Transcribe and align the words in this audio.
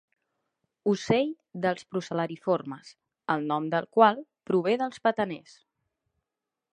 Ocell 0.91 1.27
dels 1.65 1.83
procel·lariformes 1.91 2.89
el 3.35 3.45
nom 3.53 3.67
del 3.75 3.89
qual 3.99 4.25
prové 4.51 4.77
dels 4.83 5.03
petaners. 5.09 5.57